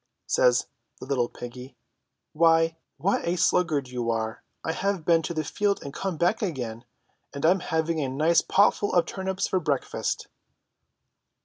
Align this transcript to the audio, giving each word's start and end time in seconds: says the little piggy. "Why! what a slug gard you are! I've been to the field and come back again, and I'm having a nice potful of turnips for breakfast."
says 0.25 0.65
the 0.99 1.05
little 1.05 1.29
piggy. 1.29 1.77
"Why! 2.33 2.75
what 2.97 3.23
a 3.23 3.35
slug 3.35 3.67
gard 3.67 3.89
you 3.89 4.09
are! 4.09 4.41
I've 4.63 5.05
been 5.05 5.21
to 5.21 5.33
the 5.35 5.43
field 5.43 5.79
and 5.83 5.93
come 5.93 6.17
back 6.17 6.41
again, 6.41 6.85
and 7.35 7.45
I'm 7.45 7.59
having 7.59 7.99
a 7.99 8.07
nice 8.09 8.41
potful 8.41 8.95
of 8.95 9.05
turnips 9.05 9.47
for 9.47 9.59
breakfast." 9.59 10.25